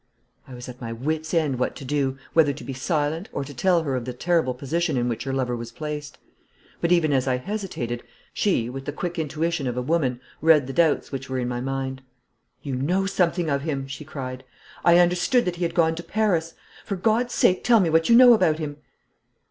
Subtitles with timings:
[0.47, 3.53] I was at my wit's ends what to do, whether to be silent, or to
[3.53, 6.17] tell her of the terrible position in which her lover was placed;
[6.81, 8.01] but, even as I hesitated,
[8.33, 11.61] she, with the quick intuition of a woman, read the doubts which were in my
[11.61, 12.01] mind.
[12.63, 14.43] 'You know something of him,' she cried.
[14.83, 16.55] 'I understood that he had gone to Paris.
[16.83, 18.77] For God's sake tell me what you know about him!'